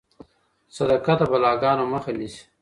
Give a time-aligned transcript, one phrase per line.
[0.75, 2.43] صدقه د بلاګانو مخه نیسي.